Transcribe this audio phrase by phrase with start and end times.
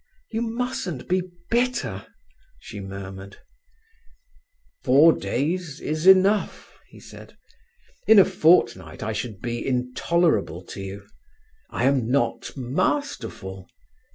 [0.31, 1.21] "You mustn't be
[1.51, 2.07] bitter,"
[2.57, 3.37] she murmured.
[4.83, 7.37] "Four days is enough," he said.
[8.07, 11.07] "In a fortnight I should be intolerable to you.
[11.69, 13.69] I am not masterful."